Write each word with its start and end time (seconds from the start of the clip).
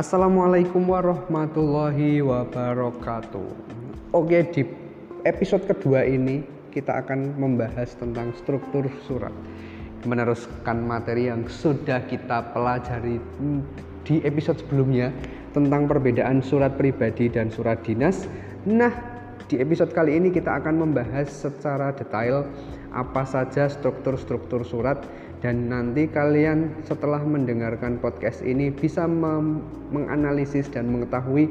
Assalamualaikum 0.00 0.88
warahmatullahi 0.88 2.24
wabarakatuh. 2.24 3.52
Oke, 4.16 4.48
di 4.48 4.64
episode 5.28 5.68
kedua 5.68 6.08
ini 6.08 6.40
kita 6.72 7.04
akan 7.04 7.36
membahas 7.36 8.00
tentang 8.00 8.32
struktur 8.40 8.88
surat. 9.04 9.28
Meneruskan 10.08 10.88
materi 10.88 11.28
yang 11.28 11.44
sudah 11.52 12.00
kita 12.08 12.48
pelajari 12.56 13.20
di 14.08 14.24
episode 14.24 14.64
sebelumnya 14.64 15.12
tentang 15.52 15.84
perbedaan 15.84 16.40
surat 16.40 16.80
pribadi 16.80 17.28
dan 17.28 17.52
surat 17.52 17.84
dinas. 17.84 18.24
Nah, 18.64 18.96
di 19.52 19.60
episode 19.60 19.92
kali 19.92 20.16
ini 20.16 20.32
kita 20.32 20.64
akan 20.64 20.80
membahas 20.80 21.28
secara 21.28 21.92
detail 21.92 22.48
apa 22.96 23.28
saja 23.28 23.68
struktur-struktur 23.68 24.64
surat 24.64 25.04
dan 25.40 25.72
nanti 25.72 26.04
kalian 26.04 26.84
setelah 26.84 27.20
mendengarkan 27.24 27.96
podcast 27.96 28.44
ini 28.44 28.68
bisa 28.68 29.08
menganalisis 29.88 30.68
dan 30.68 30.92
mengetahui 30.92 31.48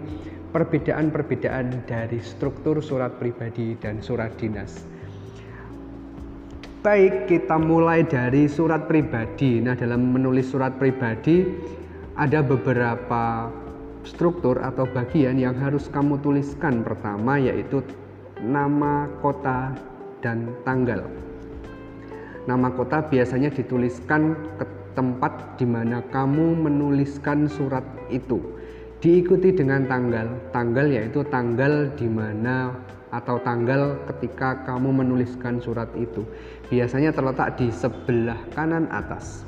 perbedaan-perbedaan 0.54 1.86
dari 1.90 2.22
struktur 2.22 2.82
surat 2.82 3.18
pribadi 3.18 3.74
dan 3.82 4.02
surat 4.02 4.34
dinas. 4.38 4.86
Baik, 6.80 7.28
kita 7.28 7.60
mulai 7.60 8.08
dari 8.08 8.48
surat 8.48 8.88
pribadi. 8.88 9.60
Nah, 9.60 9.76
dalam 9.76 10.16
menulis 10.16 10.48
surat 10.48 10.80
pribadi 10.80 11.44
ada 12.16 12.40
beberapa 12.40 13.52
struktur 14.08 14.64
atau 14.64 14.88
bagian 14.88 15.36
yang 15.36 15.60
harus 15.60 15.92
kamu 15.92 16.24
tuliskan. 16.24 16.88
Pertama 16.88 17.36
yaitu 17.36 17.84
nama 18.40 19.12
kota 19.20 19.76
dan 20.24 20.56
tanggal. 20.64 21.04
Nama 22.50 22.74
kota 22.74 23.06
biasanya 23.06 23.54
dituliskan 23.54 24.34
ke 24.58 24.66
tempat 24.98 25.62
di 25.62 25.70
mana 25.70 26.02
kamu 26.10 26.58
menuliskan 26.66 27.46
surat 27.46 27.86
itu. 28.10 28.42
Diikuti 28.98 29.54
dengan 29.54 29.86
tanggal. 29.86 30.50
Tanggal 30.50 30.90
yaitu 30.90 31.22
tanggal 31.30 31.94
di 31.94 32.10
mana 32.10 32.74
atau 33.14 33.38
tanggal 33.46 34.02
ketika 34.10 34.66
kamu 34.66 35.06
menuliskan 35.06 35.62
surat 35.62 35.94
itu. 35.94 36.26
Biasanya 36.74 37.14
terletak 37.14 37.62
di 37.62 37.70
sebelah 37.70 38.42
kanan 38.58 38.90
atas. 38.90 39.46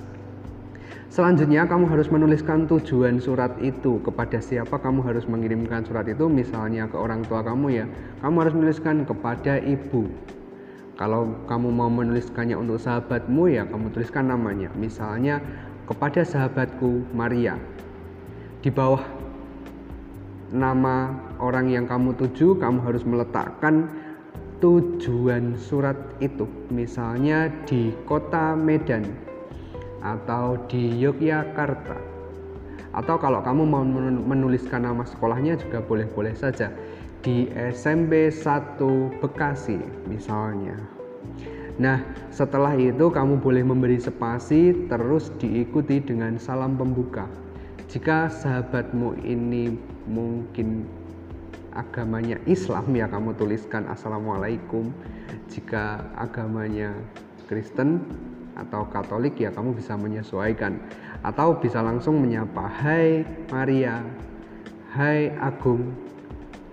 Selanjutnya 1.10 1.66
kamu 1.66 1.90
harus 1.90 2.06
menuliskan 2.06 2.70
tujuan 2.70 3.18
surat 3.18 3.58
itu 3.66 3.98
kepada 4.06 4.38
siapa 4.38 4.78
kamu 4.78 5.02
harus 5.02 5.26
mengirimkan 5.26 5.84
surat 5.90 6.06
itu 6.06 6.30
misalnya 6.30 6.86
ke 6.86 7.02
orang 7.02 7.26
tua 7.26 7.42
kamu 7.42 7.68
ya. 7.74 7.86
Kamu 8.22 8.36
harus 8.46 8.54
menuliskan 8.54 9.10
kepada 9.10 9.58
ibu 9.58 10.06
kalau 11.02 11.34
kamu 11.50 11.74
mau 11.74 11.90
menuliskannya 11.90 12.54
untuk 12.54 12.78
sahabatmu 12.78 13.50
ya 13.50 13.66
kamu 13.66 13.90
tuliskan 13.90 14.30
namanya. 14.30 14.70
Misalnya 14.78 15.42
kepada 15.90 16.22
sahabatku 16.22 17.10
Maria. 17.18 17.58
Di 18.62 18.70
bawah 18.70 19.02
nama 20.54 21.10
orang 21.42 21.74
yang 21.74 21.90
kamu 21.90 22.14
tuju, 22.22 22.54
kamu 22.62 22.86
harus 22.86 23.02
meletakkan 23.02 23.90
tujuan 24.62 25.58
surat 25.58 25.98
itu. 26.22 26.46
Misalnya 26.70 27.50
di 27.66 27.98
kota 28.06 28.54
Medan 28.54 29.02
atau 30.06 30.54
di 30.70 31.02
Yogyakarta. 31.02 31.98
Atau 32.94 33.18
kalau 33.18 33.42
kamu 33.42 33.66
mau 33.66 33.82
menuliskan 34.22 34.86
nama 34.86 35.02
sekolahnya 35.02 35.58
juga 35.58 35.82
boleh-boleh 35.82 36.38
saja 36.38 36.70
di 37.22 37.46
SMP 37.54 38.34
1 38.34 38.82
Bekasi 39.22 39.78
misalnya. 40.10 40.74
Nah, 41.78 42.02
setelah 42.34 42.74
itu 42.74 43.10
kamu 43.14 43.38
boleh 43.42 43.62
memberi 43.62 44.02
spasi 44.02 44.90
terus 44.90 45.30
diikuti 45.38 46.02
dengan 46.02 46.36
salam 46.42 46.76
pembuka. 46.76 47.30
Jika 47.90 48.30
sahabatmu 48.30 49.22
ini 49.22 49.78
mungkin 50.10 50.86
agamanya 51.78 52.42
Islam 52.50 52.90
ya 52.92 53.06
kamu 53.06 53.38
tuliskan 53.38 53.86
Assalamualaikum. 53.88 54.90
Jika 55.48 56.02
agamanya 56.18 56.92
Kristen 57.46 58.02
atau 58.58 58.84
Katolik 58.90 59.38
ya 59.40 59.54
kamu 59.54 59.78
bisa 59.78 59.96
menyesuaikan 59.96 60.82
atau 61.22 61.56
bisa 61.56 61.80
langsung 61.86 62.20
menyapa 62.20 62.66
Hai 62.68 63.24
Maria, 63.54 64.04
Hai 64.92 65.32
Agung, 65.40 65.96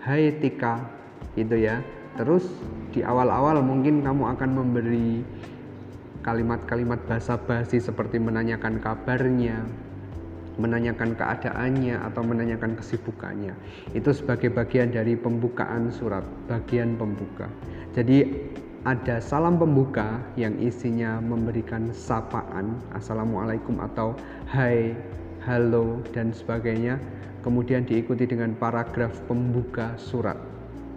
Hai 0.09 0.33
Tika 0.41 0.89
gitu 1.37 1.61
ya. 1.61 1.85
Terus 2.17 2.49
di 2.97 3.05
awal-awal 3.05 3.61
mungkin 3.61 4.01
kamu 4.01 4.25
akan 4.25 4.51
memberi 4.57 5.21
kalimat-kalimat 6.25 6.97
basa-basi 7.05 7.77
seperti 7.77 8.17
menanyakan 8.17 8.81
kabarnya 8.81 9.69
menanyakan 10.59 11.15
keadaannya 11.15 12.01
atau 12.09 12.25
menanyakan 12.27 12.75
kesibukannya. 12.81 13.53
Itu 13.95 14.11
sebagai 14.11 14.49
bagian 14.49 14.91
dari 14.91 15.15
pembukaan 15.15 15.95
surat 15.95 16.27
bagian 16.51 16.99
pembuka. 16.99 17.47
Jadi 17.95 18.49
ada 18.89 19.23
salam 19.23 19.61
pembuka 19.61 20.19
yang 20.35 20.57
isinya 20.59 21.23
memberikan 21.23 21.93
sapaan 21.95 22.81
assalamualaikum 22.97 23.79
atau 23.79 24.19
hai 24.51 24.97
halo 25.49 26.05
dan 26.13 26.29
sebagainya 26.37 27.01
kemudian 27.41 27.81
diikuti 27.89 28.29
dengan 28.29 28.53
paragraf 28.61 29.17
pembuka 29.25 29.97
surat 29.97 30.37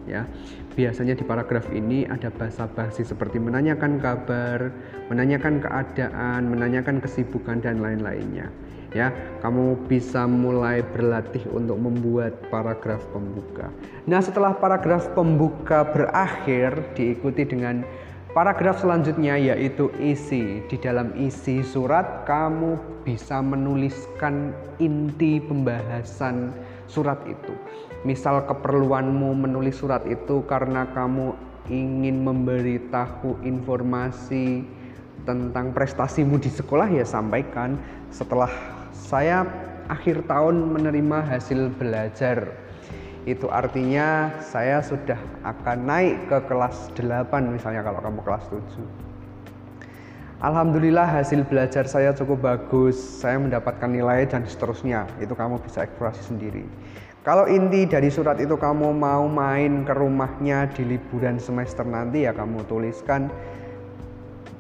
ya. 0.04 0.28
Biasanya 0.76 1.16
di 1.16 1.24
paragraf 1.24 1.72
ini 1.72 2.04
ada 2.04 2.28
bahasa 2.28 2.68
basi 2.68 3.08
seperti 3.08 3.40
menanyakan 3.40 4.04
kabar 4.04 4.76
menanyakan 5.08 5.64
keadaan 5.64 6.52
menanyakan 6.52 7.00
kesibukan 7.00 7.64
dan 7.64 7.80
lain-lainnya 7.80 8.52
ya. 8.92 9.16
Kamu 9.40 9.88
bisa 9.88 10.28
mulai 10.28 10.84
berlatih 10.84 11.48
untuk 11.56 11.80
membuat 11.80 12.36
paragraf 12.52 13.00
pembuka. 13.16 13.72
Nah 14.04 14.20
setelah 14.20 14.52
paragraf 14.52 15.16
pembuka 15.16 15.88
berakhir 15.88 16.92
diikuti 17.00 17.48
dengan 17.48 17.88
Paragraf 18.32 18.80
selanjutnya 18.80 19.36
yaitu 19.36 19.92
isi. 20.00 20.64
Di 20.72 20.80
dalam 20.80 21.12
isi 21.20 21.60
surat 21.60 22.24
kamu 22.24 22.80
bisa 23.04 23.44
menuliskan 23.44 24.56
inti 24.80 25.44
pembahasan 25.44 26.56
surat 26.88 27.20
itu. 27.28 27.52
Misal 28.08 28.48
keperluanmu 28.48 29.36
menulis 29.36 29.84
surat 29.84 30.08
itu 30.08 30.48
karena 30.48 30.88
kamu 30.96 31.36
ingin 31.68 32.24
memberitahu 32.24 33.36
informasi 33.44 34.64
tentang 35.28 35.76
prestasimu 35.76 36.40
di 36.40 36.48
sekolah 36.48 36.88
ya 36.88 37.04
sampaikan 37.04 37.76
setelah 38.16 38.50
saya 38.96 39.44
akhir 39.92 40.24
tahun 40.32 40.72
menerima 40.72 41.20
hasil 41.36 41.68
belajar 41.76 42.48
itu 43.30 43.46
artinya 43.54 44.34
saya 44.42 44.82
sudah 44.82 45.18
akan 45.46 45.78
naik 45.86 46.26
ke 46.26 46.38
kelas 46.50 46.90
8 46.98 47.30
misalnya 47.54 47.86
kalau 47.86 48.02
kamu 48.02 48.20
kelas 48.26 48.46
7 48.50 49.12
Alhamdulillah 50.42 51.06
hasil 51.06 51.46
belajar 51.46 51.86
saya 51.86 52.18
cukup 52.18 52.42
bagus 52.42 52.98
saya 52.98 53.38
mendapatkan 53.38 53.86
nilai 53.86 54.26
dan 54.26 54.42
seterusnya. 54.42 55.06
Itu 55.22 55.38
kamu 55.38 55.62
bisa 55.62 55.86
eksplorasi 55.86 56.34
sendiri. 56.34 56.66
Kalau 57.22 57.46
inti 57.46 57.86
dari 57.86 58.10
surat 58.10 58.42
itu 58.42 58.58
kamu 58.58 58.90
mau 58.90 59.30
main 59.30 59.86
ke 59.86 59.94
rumahnya 59.94 60.66
di 60.74 60.98
liburan 60.98 61.38
semester 61.38 61.86
nanti 61.86 62.26
ya 62.26 62.34
kamu 62.34 62.66
tuliskan. 62.66 63.30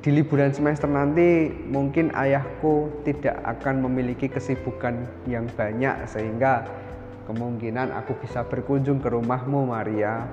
Di 0.06 0.14
liburan 0.14 0.54
semester 0.54 0.86
nanti 0.86 1.50
mungkin 1.50 2.14
ayahku 2.14 3.02
tidak 3.02 3.42
akan 3.42 3.82
memiliki 3.82 4.30
kesibukan 4.30 5.10
yang 5.26 5.50
banyak 5.58 6.06
sehingga 6.06 6.70
Kemungkinan 7.30 7.94
aku 7.94 8.18
bisa 8.18 8.42
berkunjung 8.42 8.98
ke 8.98 9.14
rumahmu, 9.14 9.70
Maria. 9.70 10.26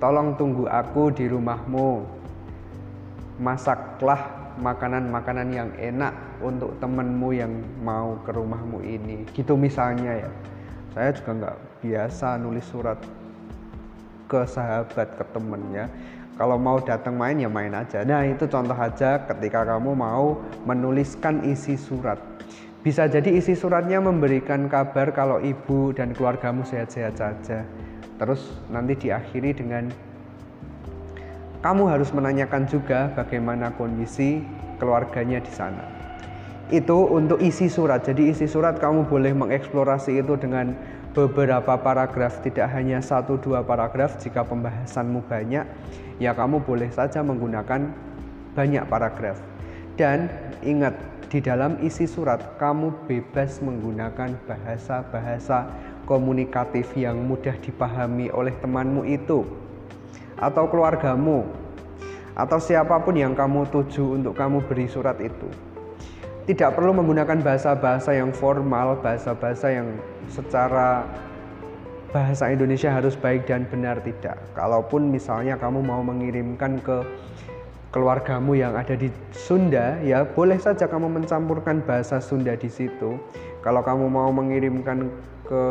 Tolong 0.00 0.36
tunggu 0.40 0.64
aku 0.64 1.12
di 1.12 1.28
rumahmu. 1.28 2.08
Masaklah 3.40 4.54
makanan-makanan 4.60 5.48
yang 5.52 5.70
enak 5.76 6.12
untuk 6.40 6.76
temenmu 6.80 7.36
yang 7.36 7.52
mau 7.84 8.16
ke 8.24 8.32
rumahmu 8.32 8.80
ini. 8.84 9.28
Gitu 9.32 9.56
misalnya 9.56 10.24
ya. 10.24 10.30
Saya 10.96 11.10
juga 11.14 11.30
nggak 11.36 11.56
biasa 11.84 12.36
nulis 12.40 12.66
surat 12.66 12.98
ke 14.30 14.40
sahabat, 14.46 15.08
ke 15.18 15.24
temen 15.34 15.62
ya. 15.74 15.86
Kalau 16.40 16.56
mau 16.56 16.80
datang 16.80 17.20
main 17.20 17.36
ya 17.36 17.52
main 17.52 17.76
aja. 17.76 18.00
Nah 18.00 18.24
itu 18.24 18.48
contoh 18.48 18.72
aja 18.72 19.20
ketika 19.28 19.60
kamu 19.66 19.92
mau 19.92 20.40
menuliskan 20.64 21.44
isi 21.44 21.76
surat. 21.76 22.29
Bisa 22.80 23.04
jadi 23.04 23.36
isi 23.36 23.52
suratnya 23.52 24.00
memberikan 24.00 24.64
kabar 24.64 25.12
kalau 25.12 25.36
ibu 25.36 25.92
dan 25.92 26.16
keluargamu 26.16 26.64
sehat-sehat 26.64 27.14
saja. 27.20 27.68
Terus 28.16 28.56
nanti 28.72 28.96
diakhiri 28.96 29.52
dengan 29.52 29.92
kamu 31.60 31.92
harus 31.92 32.08
menanyakan 32.16 32.64
juga 32.64 33.12
bagaimana 33.12 33.76
kondisi 33.76 34.40
keluarganya 34.80 35.44
di 35.44 35.52
sana. 35.52 35.84
Itu 36.72 37.04
untuk 37.04 37.44
isi 37.44 37.68
surat. 37.68 38.00
Jadi 38.00 38.32
isi 38.32 38.48
surat 38.48 38.80
kamu 38.80 39.04
boleh 39.12 39.36
mengeksplorasi 39.36 40.24
itu 40.24 40.40
dengan 40.40 40.72
beberapa 41.12 41.76
paragraf, 41.76 42.40
tidak 42.40 42.70
hanya 42.72 43.04
satu 43.04 43.36
dua 43.36 43.60
paragraf. 43.60 44.16
Jika 44.24 44.40
pembahasanmu 44.46 45.20
banyak, 45.28 45.68
ya 46.16 46.32
kamu 46.32 46.64
boleh 46.64 46.88
saja 46.88 47.20
menggunakan 47.20 47.92
banyak 48.56 48.84
paragraf. 48.88 49.36
Dan 50.00 50.32
ingat, 50.64 50.96
di 51.30 51.38
dalam 51.38 51.78
isi 51.78 52.10
surat 52.10 52.58
kamu 52.58 53.06
bebas 53.06 53.62
menggunakan 53.62 54.34
bahasa-bahasa 54.50 55.70
komunikatif 56.02 56.90
yang 56.98 57.22
mudah 57.22 57.54
dipahami 57.62 58.34
oleh 58.34 58.50
temanmu 58.58 59.06
itu 59.06 59.46
atau 60.34 60.66
keluargamu 60.66 61.46
atau 62.34 62.58
siapa 62.58 62.98
pun 62.98 63.14
yang 63.14 63.38
kamu 63.38 63.62
tuju 63.70 64.18
untuk 64.18 64.34
kamu 64.34 64.58
beri 64.66 64.90
surat 64.90 65.22
itu. 65.22 65.46
Tidak 66.50 66.74
perlu 66.74 66.90
menggunakan 66.98 67.38
bahasa-bahasa 67.46 68.10
yang 68.10 68.34
formal, 68.34 68.98
bahasa-bahasa 68.98 69.70
yang 69.70 69.86
secara 70.26 71.06
bahasa 72.10 72.50
Indonesia 72.50 72.90
harus 72.90 73.14
baik 73.14 73.46
dan 73.46 73.70
benar 73.70 74.02
tidak. 74.02 74.34
Kalaupun 74.58 75.14
misalnya 75.14 75.54
kamu 75.54 75.78
mau 75.78 76.02
mengirimkan 76.02 76.82
ke 76.82 77.06
keluargamu 77.90 78.54
yang 78.54 78.78
ada 78.78 78.94
di 78.94 79.10
Sunda, 79.34 79.98
ya 80.02 80.22
boleh 80.22 80.58
saja 80.62 80.86
kamu 80.86 81.10
mencampurkan 81.10 81.82
bahasa 81.82 82.22
Sunda 82.22 82.54
di 82.54 82.70
situ. 82.70 83.18
Kalau 83.60 83.82
kamu 83.82 84.06
mau 84.06 84.30
mengirimkan 84.30 85.10
ke 85.44 85.62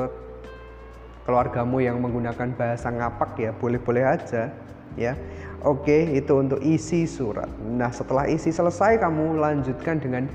keluargamu 1.23 1.79
yang 1.79 2.03
menggunakan 2.03 2.51
bahasa 2.59 2.91
ngapak 2.91 3.39
ya 3.39 3.51
boleh-boleh 3.55 4.03
aja 4.03 4.51
ya. 4.99 5.15
Oke, 5.63 6.15
itu 6.15 6.39
untuk 6.39 6.63
isi 6.63 7.03
surat. 7.03 7.47
Nah, 7.59 7.91
setelah 7.91 8.27
isi 8.27 8.51
selesai 8.51 8.99
kamu 8.99 9.39
lanjutkan 9.39 9.99
dengan 9.99 10.27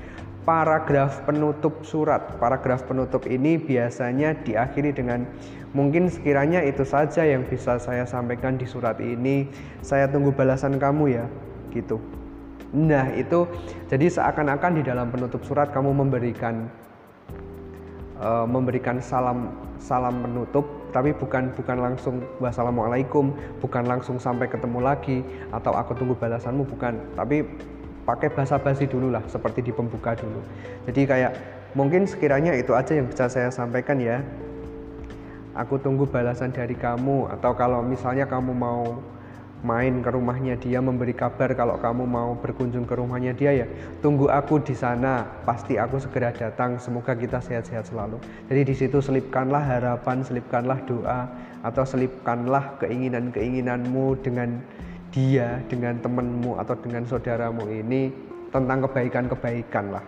paragraf 0.45 1.25
penutup 1.25 1.81
surat. 1.81 2.37
Paragraf 2.37 2.85
penutup 2.85 3.25
ini 3.25 3.57
biasanya 3.57 4.37
diakhiri 4.45 4.93
dengan 4.93 5.25
mungkin 5.73 6.07
sekiranya 6.07 6.61
itu 6.61 6.85
saja 6.85 7.25
yang 7.25 7.41
bisa 7.49 7.81
saya 7.81 8.05
sampaikan 8.05 8.57
di 8.57 8.69
surat 8.69 9.01
ini. 9.01 9.49
Saya 9.81 10.05
tunggu 10.05 10.29
balasan 10.29 10.77
kamu 10.77 11.17
ya, 11.17 11.25
gitu. 11.75 11.99
Nah, 12.75 13.11
itu 13.13 13.47
jadi 13.91 14.07
seakan-akan 14.09 14.79
di 14.79 14.83
dalam 14.83 15.11
penutup 15.11 15.43
surat 15.47 15.71
kamu 15.71 15.95
memberikan 15.95 16.67
uh, 18.19 18.47
memberikan 18.47 18.99
salam 18.99 19.51
salam 19.79 20.23
penutup 20.23 20.65
tapi 20.95 21.11
bukan 21.11 21.51
bukan 21.51 21.77
langsung 21.83 22.23
wassalamualaikum 22.39 23.35
bukan 23.59 23.83
langsung 23.83 24.15
sampai 24.15 24.47
ketemu 24.47 24.79
lagi 24.79 25.19
atau 25.51 25.75
aku 25.75 25.95
tunggu 25.95 26.15
balasanmu 26.15 26.63
bukan. 26.63 26.95
Tapi 27.19 27.43
pakai 28.07 28.31
bahasa 28.31 28.55
basi 28.61 28.87
dulu 28.87 29.11
lah 29.11 29.23
seperti 29.27 29.65
di 29.65 29.71
pembuka 29.75 30.15
dulu. 30.15 30.39
Jadi 30.87 31.01
kayak 31.03 31.31
mungkin 31.75 32.07
sekiranya 32.07 32.55
itu 32.55 32.71
aja 32.71 32.95
yang 32.95 33.11
bisa 33.11 33.27
saya 33.27 33.51
sampaikan 33.51 33.99
ya. 33.99 34.23
Aku 35.55 35.79
tunggu 35.79 36.03
balasan 36.03 36.51
dari 36.51 36.75
kamu 36.75 37.31
atau 37.39 37.55
kalau 37.55 37.79
misalnya 37.79 38.27
kamu 38.27 38.51
mau 38.51 38.99
main 39.65 40.05
ke 40.05 40.13
rumahnya 40.13 40.53
dia 40.61 40.77
memberi 40.77 41.17
kabar 41.17 41.49
kalau 41.57 41.81
kamu 41.81 42.05
mau 42.05 42.37
berkunjung 42.37 42.85
ke 42.85 42.93
rumahnya 42.93 43.33
dia 43.33 43.65
ya. 43.65 43.67
Tunggu 44.05 44.29
aku 44.29 44.61
di 44.61 44.77
sana 44.77 45.25
pasti 45.41 45.81
aku 45.81 45.97
segera 45.97 46.29
datang. 46.29 46.77
Semoga 46.77 47.17
kita 47.17 47.41
sehat-sehat 47.41 47.89
selalu. 47.89 48.21
Jadi 48.45 48.61
di 48.61 48.75
situ 48.77 49.01
selipkanlah 49.01 49.65
harapan 49.65 50.21
selipkanlah 50.21 50.77
doa 50.85 51.25
atau 51.65 51.81
selipkanlah 51.81 52.77
keinginan-keinginanmu 52.77 54.21
dengan 54.21 54.61
dia 55.09 55.57
dengan 55.65 55.97
temanmu 55.97 56.61
atau 56.61 56.77
dengan 56.77 57.01
saudaramu 57.09 57.65
ini 57.65 58.13
tentang 58.53 58.85
kebaikan-kebaikan 58.85 59.89
lah. 59.89 60.05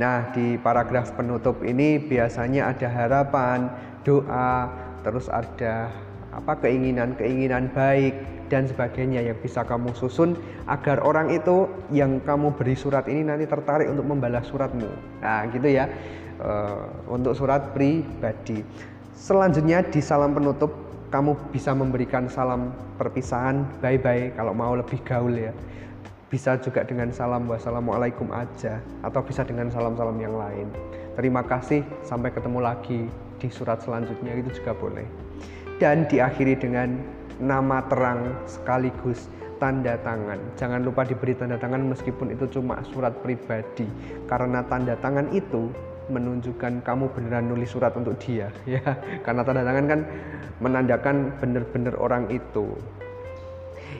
Nah, 0.00 0.32
di 0.32 0.56
paragraf 0.56 1.12
penutup 1.12 1.60
ini 1.60 2.00
biasanya 2.00 2.72
ada 2.72 2.88
harapan, 2.88 3.68
doa, 4.00 4.72
terus 5.04 5.28
ada 5.28 5.92
apa 6.30 6.58
keinginan-keinginan 6.62 7.70
baik 7.74 8.14
dan 8.50 8.66
sebagainya 8.66 9.22
yang 9.22 9.38
bisa 9.38 9.62
kamu 9.62 9.94
susun 9.94 10.34
agar 10.66 11.02
orang 11.06 11.30
itu 11.30 11.70
yang 11.94 12.18
kamu 12.22 12.54
beri 12.58 12.74
surat 12.74 13.06
ini 13.06 13.22
nanti 13.22 13.46
tertarik 13.46 13.86
untuk 13.86 14.06
membalas 14.06 14.46
suratmu. 14.50 14.90
Nah, 15.22 15.46
gitu 15.50 15.68
ya. 15.70 15.86
Uh, 16.40 16.88
untuk 17.12 17.36
surat 17.36 17.76
pribadi. 17.76 18.64
Selanjutnya 19.12 19.84
di 19.84 20.00
salam 20.00 20.32
penutup 20.32 20.72
kamu 21.10 21.34
bisa 21.50 21.74
memberikan 21.74 22.30
salam 22.30 22.70
perpisahan 22.94 23.66
bye 23.82 23.98
bye 23.98 24.30
kalau 24.38 24.54
mau 24.54 24.72
lebih 24.78 25.02
gaul 25.02 25.34
ya 25.34 25.50
bisa 26.30 26.54
juga 26.62 26.86
dengan 26.86 27.10
salam 27.10 27.50
wassalamualaikum 27.50 28.30
aja 28.30 28.78
atau 29.02 29.18
bisa 29.18 29.42
dengan 29.42 29.66
salam-salam 29.74 30.14
yang 30.22 30.38
lain 30.38 30.70
terima 31.18 31.42
kasih 31.42 31.82
sampai 32.06 32.30
ketemu 32.30 32.62
lagi 32.62 33.10
di 33.42 33.48
surat 33.50 33.82
selanjutnya 33.82 34.38
itu 34.38 34.62
juga 34.62 34.70
boleh 34.78 35.29
dan 35.80 36.04
diakhiri 36.06 36.60
dengan 36.60 37.00
nama 37.40 37.80
terang 37.88 38.36
sekaligus 38.44 39.32
tanda 39.56 39.96
tangan. 40.04 40.36
Jangan 40.60 40.84
lupa 40.84 41.08
diberi 41.08 41.32
tanda 41.32 41.56
tangan 41.56 41.88
meskipun 41.88 42.36
itu 42.36 42.60
cuma 42.60 42.84
surat 42.92 43.16
pribadi. 43.24 43.88
Karena 44.28 44.60
tanda 44.68 44.94
tangan 45.00 45.32
itu 45.32 45.72
menunjukkan 46.12 46.84
kamu 46.84 47.08
beneran 47.16 47.48
nulis 47.48 47.72
surat 47.72 47.96
untuk 47.96 48.20
dia 48.20 48.52
ya. 48.76 48.84
Karena 49.24 49.40
tanda 49.40 49.64
tangan 49.64 49.84
kan 49.88 50.00
menandakan 50.60 51.16
bener-bener 51.40 51.96
orang 51.96 52.28
itu. 52.28 52.76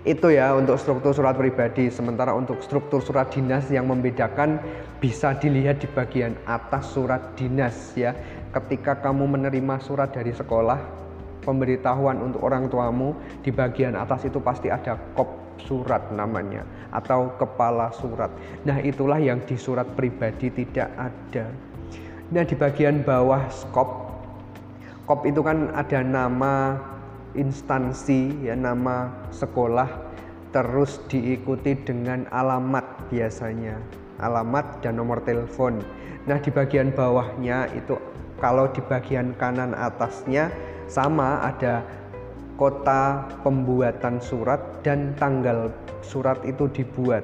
Itu 0.01 0.33
ya 0.33 0.57
untuk 0.57 0.81
struktur 0.81 1.13
surat 1.13 1.37
pribadi. 1.37 1.89
Sementara 1.93 2.33
untuk 2.33 2.61
struktur 2.65 3.05
surat 3.05 3.29
dinas 3.33 3.69
yang 3.69 3.89
membedakan 3.89 4.61
bisa 5.01 5.37
dilihat 5.37 5.81
di 5.81 5.89
bagian 5.93 6.37
atas 6.45 6.93
surat 6.93 7.37
dinas 7.37 7.97
ya. 7.97 8.17
Ketika 8.53 9.01
kamu 9.01 9.29
menerima 9.29 9.77
surat 9.85 10.11
dari 10.13 10.33
sekolah 10.33 11.00
pemberitahuan 11.43 12.21
untuk 12.21 12.45
orang 12.45 12.69
tuamu 12.69 13.17
di 13.41 13.51
bagian 13.51 13.97
atas 13.97 14.29
itu 14.29 14.39
pasti 14.41 14.69
ada 14.73 14.97
kop 15.17 15.59
surat 15.61 16.09
namanya 16.13 16.65
atau 16.93 17.37
kepala 17.37 17.93
surat 17.93 18.33
nah 18.65 18.81
itulah 18.81 19.21
yang 19.21 19.45
di 19.45 19.61
surat 19.61 19.85
pribadi 19.93 20.49
tidak 20.49 20.89
ada 20.97 21.53
Nah 22.31 22.47
di 22.47 22.55
bagian 22.55 23.03
bawah 23.03 23.51
skop, 23.51 24.23
skop 25.03 25.27
itu 25.27 25.43
kan 25.43 25.75
ada 25.75 25.99
nama 25.99 26.79
instansi 27.35 28.47
ya 28.47 28.55
nama 28.55 29.11
sekolah 29.35 29.91
terus 30.55 31.03
diikuti 31.11 31.75
dengan 31.83 32.31
alamat 32.31 33.11
biasanya 33.11 33.83
alamat 34.23 34.79
dan 34.79 35.03
nomor 35.03 35.19
telepon. 35.27 35.83
Nah 36.31 36.39
di 36.39 36.55
bagian 36.55 36.95
bawahnya 36.95 37.67
itu 37.75 37.99
kalau 38.39 38.71
di 38.71 38.79
bagian 38.79 39.35
kanan 39.35 39.75
atasnya 39.75 40.55
sama 40.91 41.47
ada 41.47 41.87
kota 42.59 43.25
pembuatan 43.47 44.19
surat 44.19 44.59
dan 44.83 45.15
tanggal 45.17 45.71
surat 46.03 46.43
itu 46.43 46.67
dibuat. 46.75 47.23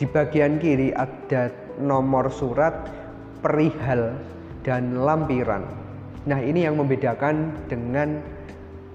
Di 0.00 0.08
bagian 0.08 0.56
kiri 0.56 0.96
ada 0.96 1.52
nomor 1.76 2.32
surat 2.32 2.88
perihal 3.44 4.16
dan 4.64 4.96
lampiran. 4.96 5.62
Nah, 6.26 6.40
ini 6.42 6.66
yang 6.66 6.80
membedakan 6.80 7.54
dengan 7.70 8.18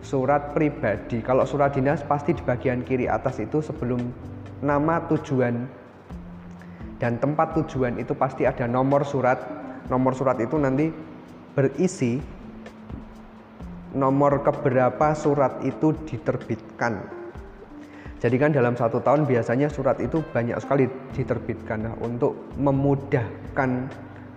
surat 0.04 0.52
pribadi. 0.52 1.22
Kalau 1.22 1.46
surat 1.46 1.72
dinas 1.78 2.04
pasti 2.04 2.36
di 2.36 2.44
bagian 2.44 2.84
kiri 2.84 3.08
atas 3.08 3.40
itu 3.40 3.62
sebelum 3.64 4.02
nama 4.60 5.00
tujuan 5.08 5.66
dan 7.00 7.18
tempat 7.18 7.58
tujuan 7.58 7.98
itu 8.02 8.12
pasti 8.18 8.44
ada 8.44 8.68
nomor 8.68 9.06
surat. 9.08 9.40
Nomor 9.88 10.14
surat 10.14 10.38
itu 10.44 10.58
nanti 10.60 10.92
berisi 11.56 12.22
nomor 13.92 14.44
keberapa 14.44 15.14
surat 15.16 15.60
itu 15.64 15.96
diterbitkan. 16.08 17.22
Jadi 18.22 18.36
kan 18.38 18.54
dalam 18.54 18.78
satu 18.78 19.02
tahun 19.02 19.26
biasanya 19.26 19.68
surat 19.68 19.98
itu 19.98 20.22
banyak 20.22 20.56
sekali 20.62 20.86
diterbitkan. 21.18 21.90
Nah, 21.90 21.96
untuk 22.06 22.38
memudahkan 22.62 23.90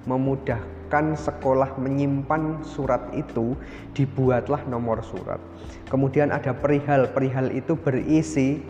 memudahkan 0.05 1.17
sekolah 1.17 1.81
menyimpan 1.81 2.61
surat 2.65 3.01
itu 3.17 3.57
dibuatlah 3.97 4.61
nomor 4.69 5.01
surat 5.01 5.41
kemudian 5.89 6.29
ada 6.29 6.53
perihal 6.53 7.09
perihal 7.11 7.49
itu 7.51 7.73
berisi 7.75 8.61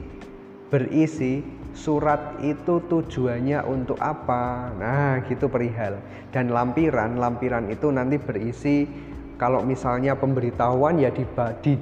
berisi 0.70 1.42
surat 1.74 2.38
itu 2.38 2.78
tujuannya 2.86 3.66
untuk 3.66 3.98
apa 3.98 4.70
nah 4.78 5.18
gitu 5.26 5.50
perihal 5.50 5.98
dan 6.30 6.54
lampiran 6.54 7.18
lampiran 7.18 7.66
itu 7.66 7.90
nanti 7.90 8.16
berisi 8.18 8.86
kalau 9.36 9.62
misalnya 9.62 10.14
pemberitahuan 10.14 10.98
ya 10.98 11.10
di, 11.10 11.26
di, 11.62 11.74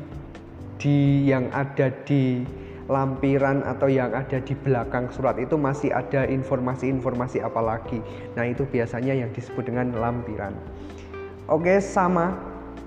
di 0.81 0.97
yang 1.29 1.49
ada 1.53 1.93
di 2.09 2.43
lampiran 2.91 3.63
atau 3.63 3.87
yang 3.87 4.11
ada 4.13 4.43
di 4.43 4.53
belakang 4.59 5.09
surat 5.15 5.39
itu 5.39 5.55
masih 5.55 5.95
ada 5.95 6.27
informasi-informasi 6.27 7.41
apa 7.41 7.61
lagi. 7.63 8.03
Nah, 8.35 8.45
itu 8.49 8.67
biasanya 8.67 9.15
yang 9.15 9.31
disebut 9.31 9.71
dengan 9.71 9.95
lampiran. 9.97 10.53
Oke, 11.47 11.79
sama. 11.79 12.35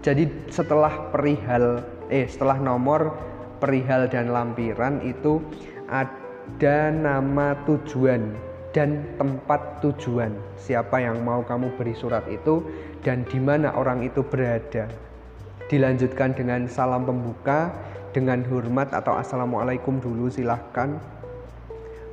Jadi 0.06 0.30
setelah 0.54 1.10
perihal 1.10 1.82
eh 2.14 2.30
setelah 2.30 2.62
nomor 2.62 3.18
perihal 3.58 4.06
dan 4.06 4.30
lampiran 4.30 5.02
itu 5.02 5.42
ada 5.90 6.94
nama 6.94 7.58
tujuan 7.66 8.38
dan 8.70 9.02
tempat 9.18 9.82
tujuan. 9.82 10.36
Siapa 10.62 11.02
yang 11.02 11.26
mau 11.26 11.42
kamu 11.42 11.74
beri 11.80 11.98
surat 11.98 12.28
itu 12.30 12.62
dan 13.06 13.22
di 13.30 13.38
mana 13.38 13.70
orang 13.78 14.02
itu 14.02 14.26
berada. 14.26 14.90
Dilanjutkan 15.70 16.34
dengan 16.34 16.66
salam 16.66 17.06
pembuka 17.06 17.70
dengan 18.18 18.42
hormat 18.50 18.90
atau 18.90 19.14
assalamualaikum 19.14 20.02
dulu 20.02 20.34
silahkan. 20.34 20.98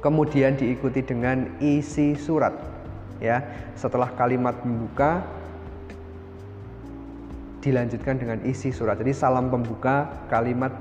Kemudian 0.04 0.60
diikuti 0.60 1.00
dengan 1.00 1.48
isi 1.64 2.12
surat 2.12 2.52
ya. 3.24 3.40
Setelah 3.72 4.12
kalimat 4.12 4.52
pembuka 4.60 5.24
dilanjutkan 7.64 8.20
dengan 8.20 8.38
isi 8.44 8.68
surat. 8.68 9.00
Jadi 9.00 9.16
salam 9.16 9.48
pembuka 9.48 10.12
kalimat 10.28 10.76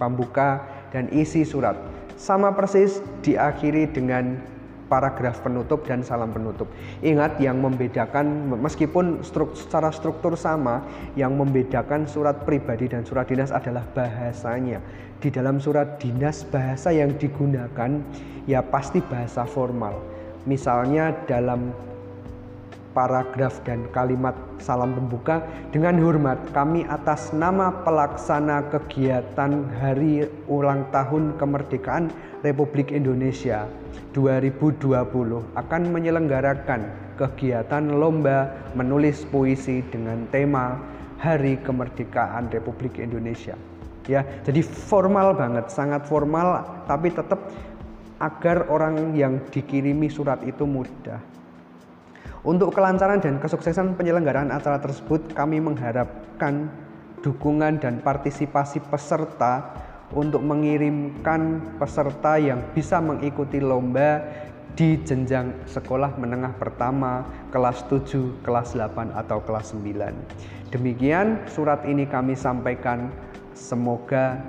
pembuka 0.00 0.66
dan 0.90 1.06
isi 1.14 1.46
surat. 1.46 1.78
Sama 2.18 2.50
persis 2.50 2.98
diakhiri 3.22 3.86
dengan 3.92 4.40
paragraf 4.92 5.40
penutup 5.40 5.88
dan 5.88 6.04
salam 6.04 6.28
penutup. 6.36 6.68
Ingat 7.00 7.40
yang 7.40 7.64
membedakan 7.64 8.52
meskipun 8.60 9.24
struk, 9.24 9.56
secara 9.56 9.88
struktur 9.88 10.36
sama, 10.36 10.84
yang 11.16 11.32
membedakan 11.32 12.04
surat 12.04 12.44
pribadi 12.44 12.92
dan 12.92 13.08
surat 13.08 13.24
dinas 13.24 13.48
adalah 13.48 13.88
bahasanya. 13.96 14.84
Di 15.24 15.32
dalam 15.32 15.56
surat 15.56 15.96
dinas 15.96 16.44
bahasa 16.44 16.92
yang 16.92 17.16
digunakan 17.16 18.04
ya 18.44 18.60
pasti 18.60 19.00
bahasa 19.00 19.48
formal. 19.48 19.96
Misalnya 20.44 21.16
dalam 21.24 21.72
paragraf 22.92 23.60
dan 23.64 23.88
kalimat 23.90 24.36
salam 24.60 24.92
pembuka 24.92 25.42
dengan 25.72 25.98
hormat 25.98 26.38
kami 26.52 26.84
atas 26.86 27.32
nama 27.32 27.72
pelaksana 27.82 28.68
kegiatan 28.70 29.68
hari 29.80 30.28
ulang 30.46 30.86
tahun 30.92 31.36
kemerdekaan 31.40 32.12
Republik 32.44 32.92
Indonesia 32.92 33.66
2020 34.12 34.92
akan 35.56 35.82
menyelenggarakan 35.88 36.80
kegiatan 37.16 37.84
lomba 37.92 38.52
menulis 38.76 39.24
puisi 39.28 39.84
dengan 39.88 40.28
tema 40.28 40.80
Hari 41.22 41.62
Kemerdekaan 41.62 42.50
Republik 42.50 42.98
Indonesia. 42.98 43.54
Ya, 44.10 44.26
jadi 44.42 44.66
formal 44.66 45.38
banget, 45.38 45.70
sangat 45.70 46.10
formal 46.10 46.82
tapi 46.90 47.14
tetap 47.14 47.38
agar 48.18 48.66
orang 48.66 49.14
yang 49.14 49.38
dikirimi 49.50 50.10
surat 50.10 50.42
itu 50.42 50.66
mudah. 50.66 51.22
Untuk 52.42 52.74
kelancaran 52.74 53.22
dan 53.22 53.38
kesuksesan 53.38 53.94
penyelenggaraan 53.94 54.50
acara 54.50 54.82
tersebut, 54.82 55.30
kami 55.30 55.62
mengharapkan 55.62 56.66
dukungan 57.22 57.78
dan 57.78 58.02
partisipasi 58.02 58.82
peserta 58.90 59.70
untuk 60.10 60.42
mengirimkan 60.42 61.62
peserta 61.78 62.42
yang 62.42 62.58
bisa 62.74 62.98
mengikuti 62.98 63.62
lomba 63.62 64.26
di 64.74 64.98
jenjang 65.06 65.54
sekolah 65.70 66.18
menengah 66.18 66.50
pertama, 66.58 67.22
kelas 67.54 67.86
7, 67.86 68.42
kelas 68.42 68.74
8 68.74 69.14
atau 69.14 69.38
kelas 69.46 69.70
9. 69.78 70.74
Demikian 70.74 71.46
surat 71.46 71.86
ini 71.86 72.10
kami 72.10 72.34
sampaikan 72.34 73.14
semoga 73.54 74.42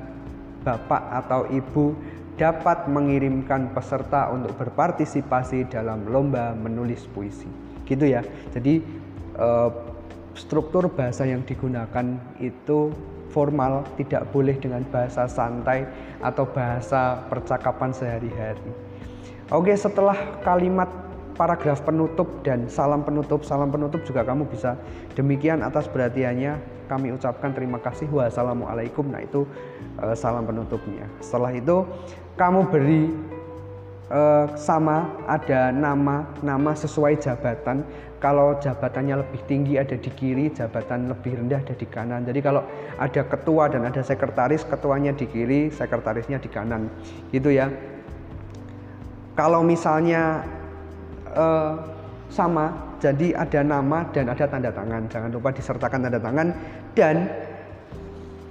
Bapak 0.65 1.13
atau 1.13 1.45
Ibu 1.45 1.93
dapat 2.41 2.89
mengirimkan 2.89 3.69
peserta 3.77 4.33
untuk 4.33 4.57
berpartisipasi 4.57 5.69
dalam 5.69 6.09
lomba 6.09 6.57
menulis 6.57 7.05
puisi 7.13 7.72
gitu 7.93 8.09
ya. 8.09 8.25
Jadi 8.51 8.81
uh, 9.37 9.69
struktur 10.33 10.89
bahasa 10.89 11.29
yang 11.29 11.45
digunakan 11.45 12.17
itu 12.41 12.89
formal 13.33 13.85
tidak 13.97 14.29
boleh 14.29 14.53
dengan 14.61 14.85
bahasa 14.93 15.25
santai 15.25 15.89
atau 16.21 16.45
bahasa 16.45 17.25
percakapan 17.29 17.89
sehari-hari. 17.89 18.69
Oke 19.49 19.73
setelah 19.73 20.15
kalimat 20.45 20.89
paragraf 21.33 21.81
penutup 21.81 22.45
dan 22.45 22.69
salam 22.69 23.01
penutup 23.01 23.41
salam 23.41 23.73
penutup 23.73 24.05
juga 24.05 24.21
kamu 24.21 24.45
bisa 24.49 24.77
demikian 25.17 25.65
atas 25.65 25.89
perhatiannya. 25.89 26.73
Kami 26.83 27.15
ucapkan 27.15 27.55
terima 27.55 27.81
kasih. 27.81 28.05
Wassalamualaikum. 28.11 29.07
Nah 29.09 29.25
itu 29.25 29.49
uh, 29.97 30.13
salam 30.13 30.45
penutupnya. 30.45 31.09
Setelah 31.23 31.55
itu 31.55 31.89
kamu 32.37 32.69
beri 32.69 33.01
uh, 34.13 34.45
sama 34.53 35.09
ada 35.25 35.73
nama 35.73 36.29
nama 36.45 36.71
sesuai 36.77 37.17
jabatan. 37.17 37.81
Kalau 38.21 38.55
jabatannya 38.55 39.19
lebih 39.19 39.41
tinggi 39.51 39.75
ada 39.75 39.99
di 39.99 40.07
kiri 40.07 40.47
jabatan 40.47 41.11
lebih 41.11 41.43
rendah 41.43 41.59
ada 41.59 41.75
di 41.75 41.83
kanan. 41.83 42.23
Jadi 42.23 42.39
kalau 42.39 42.63
ada 42.95 43.21
ketua 43.27 43.67
dan 43.67 43.83
ada 43.83 43.99
sekretaris 43.99 44.63
ketuanya 44.63 45.11
di 45.11 45.27
kiri 45.27 45.67
sekretarisnya 45.67 46.39
di 46.39 46.47
kanan. 46.47 46.87
Gitu 47.35 47.51
ya. 47.51 47.67
Kalau 49.35 49.59
misalnya 49.65 50.39
uh, 51.35 51.83
sama 52.31 52.95
jadi 53.03 53.35
ada 53.35 53.59
nama 53.59 54.07
dan 54.15 54.31
ada 54.31 54.47
tanda 54.47 54.71
tangan. 54.71 55.03
Jangan 55.11 55.29
lupa 55.35 55.51
disertakan 55.51 56.07
tanda 56.07 56.21
tangan. 56.23 56.47
Dan 56.95 57.27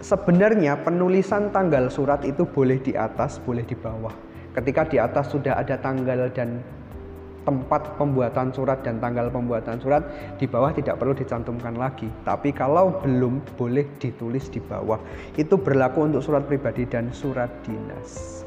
sebenarnya 0.04 0.84
penulisan 0.84 1.48
tanggal 1.48 1.88
surat 1.88 2.20
itu 2.28 2.44
boleh 2.44 2.76
di 2.76 2.92
atas 2.92 3.40
boleh 3.40 3.64
di 3.64 3.72
bawah 3.72 4.31
Ketika 4.52 4.84
di 4.84 5.00
atas 5.00 5.32
sudah 5.32 5.56
ada 5.56 5.80
tanggal 5.80 6.28
dan 6.32 6.60
tempat 7.42 7.98
pembuatan 7.98 8.54
surat 8.54 8.86
dan 8.86 9.02
tanggal 9.02 9.26
pembuatan 9.26 9.78
surat 9.82 10.06
di 10.38 10.46
bawah 10.46 10.70
tidak 10.70 11.02
perlu 11.02 11.16
dicantumkan 11.16 11.74
lagi. 11.74 12.06
Tapi 12.22 12.54
kalau 12.54 13.02
belum 13.02 13.42
boleh 13.58 13.86
ditulis 13.98 14.46
di 14.52 14.62
bawah. 14.62 15.00
Itu 15.34 15.58
berlaku 15.58 16.06
untuk 16.06 16.22
surat 16.22 16.46
pribadi 16.46 16.86
dan 16.86 17.10
surat 17.10 17.50
dinas. 17.66 18.42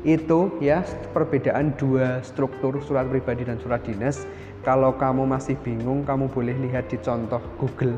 Itu 0.00 0.56
ya 0.64 0.80
perbedaan 1.12 1.76
dua 1.76 2.24
struktur 2.24 2.80
surat 2.82 3.06
pribadi 3.06 3.44
dan 3.46 3.60
surat 3.60 3.84
dinas. 3.84 4.24
Kalau 4.60 4.92
kamu 4.96 5.24
masih 5.24 5.56
bingung, 5.64 6.04
kamu 6.04 6.28
boleh 6.28 6.52
lihat 6.68 6.92
di 6.92 7.00
contoh 7.00 7.40
Google 7.56 7.96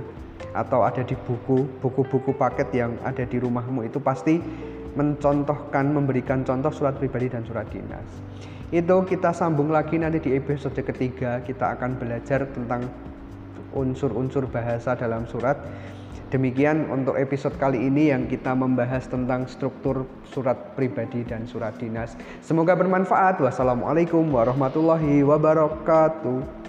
atau 0.53 0.85
ada 0.85 1.01
di 1.01 1.17
buku 1.17 1.65
buku-buku 1.81 2.35
paket 2.37 2.69
yang 2.77 2.93
ada 3.07 3.25
di 3.25 3.41
rumahmu 3.41 3.89
itu 3.89 4.03
pasti 4.03 4.43
mencontohkan, 4.95 5.93
memberikan 5.93 6.45
contoh 6.45 6.71
surat 6.73 6.97
pribadi 6.97 7.33
dan 7.33 7.45
surat 7.45 7.69
dinas. 7.73 8.07
Itu 8.73 9.05
kita 9.05 9.37
sambung 9.37 9.69
lagi 9.69 10.01
nanti 10.01 10.17
di 10.21 10.33
episode 10.33 10.77
ketiga, 10.81 11.45
kita 11.45 11.77
akan 11.77 12.01
belajar 12.01 12.49
tentang 12.57 12.89
unsur-unsur 13.77 14.49
bahasa 14.49 14.97
dalam 14.97 15.29
surat. 15.29 15.61
Demikian 16.33 16.89
untuk 16.89 17.21
episode 17.21 17.53
kali 17.61 17.77
ini 17.77 18.09
yang 18.09 18.25
kita 18.25 18.57
membahas 18.57 19.05
tentang 19.05 19.45
struktur 19.45 20.09
surat 20.33 20.73
pribadi 20.73 21.21
dan 21.29 21.45
surat 21.45 21.77
dinas. 21.77 22.17
Semoga 22.41 22.73
bermanfaat. 22.73 23.37
Wassalamualaikum 23.45 24.25
warahmatullahi 24.33 25.21
wabarakatuh. 25.21 26.62